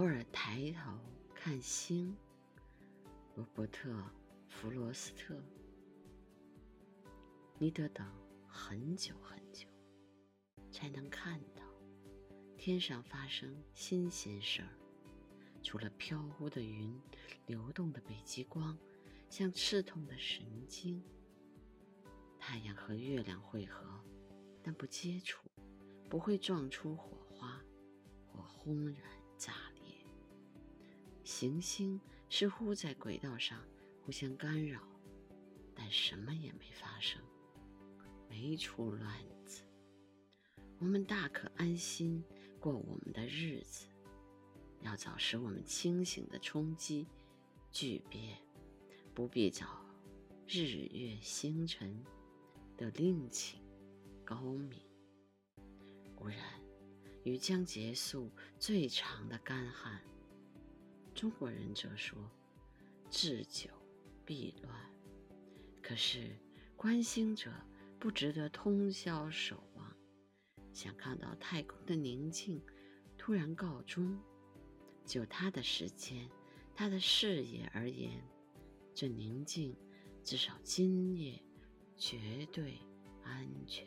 [0.00, 0.98] 偶尔抬头
[1.34, 2.16] 看星。
[3.34, 3.90] 罗伯特·
[4.48, 5.38] 弗罗斯特，
[7.58, 8.10] 你得等
[8.48, 9.68] 很久很久，
[10.72, 11.62] 才能看到
[12.56, 14.68] 天上发生新鲜事儿。
[15.62, 16.98] 除了飘忽的云、
[17.44, 18.78] 流动的北极光，
[19.28, 21.04] 像刺痛的神经。
[22.38, 24.02] 太阳和月亮汇合，
[24.62, 25.46] 但不接触，
[26.08, 27.62] 不会撞出火花
[28.26, 29.19] 或轰然。
[31.30, 31.98] 行星
[32.28, 33.62] 似乎在轨道上
[34.02, 34.80] 互相干扰，
[35.76, 37.22] 但什么也没发生，
[38.28, 39.16] 没出乱
[39.46, 39.62] 子。
[40.80, 42.22] 我们大可安心
[42.58, 43.86] 过我们的日子。
[44.80, 47.06] 要找使我们清醒的冲击
[47.70, 48.36] 巨变，
[49.14, 49.86] 不必找
[50.48, 52.04] 日月星辰
[52.76, 53.60] 的另请
[54.24, 54.80] 高明。
[56.16, 56.60] 果然，
[57.22, 60.02] 雨将结束最长的干旱。
[61.20, 62.16] 中国人则说
[63.10, 63.68] ：“治久
[64.24, 64.74] 必乱。”
[65.82, 66.34] 可是，
[66.74, 67.52] 关心者
[67.98, 69.94] 不值得通宵守望。
[70.72, 72.58] 想看到太空的宁静
[73.18, 74.18] 突然告终。
[75.04, 76.26] 就他的时间，
[76.74, 78.26] 他的视野而言，
[78.94, 79.76] 这宁静
[80.24, 81.38] 至少今夜
[81.98, 82.78] 绝对
[83.22, 83.86] 安全。